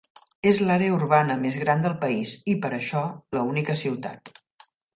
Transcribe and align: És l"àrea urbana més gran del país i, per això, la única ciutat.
És 0.51 0.59
l"àrea 0.63 0.93
urbana 0.95 1.35
més 1.41 1.57
gran 1.65 1.85
del 1.85 1.95
país 2.05 2.33
i, 2.55 2.57
per 2.65 2.73
això, 2.81 3.05
la 3.39 3.47
única 3.53 3.79
ciutat. 3.87 4.37